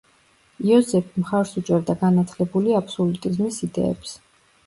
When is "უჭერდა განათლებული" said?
1.61-2.75